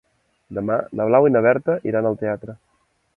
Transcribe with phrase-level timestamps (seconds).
[0.57, 2.57] Demà na Blau i na Berta iran al teatre.